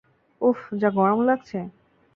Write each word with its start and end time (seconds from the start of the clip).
উফ, 0.41 0.59
যা 0.81 0.89
গরম 0.91 1.19
লাগছে! 1.25 1.59